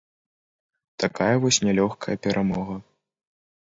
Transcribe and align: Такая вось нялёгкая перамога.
Такая 1.03 1.29
вось 1.43 1.63
нялёгкая 1.69 2.15
перамога. 2.27 2.83